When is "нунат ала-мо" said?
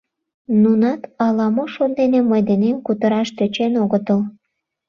0.61-1.63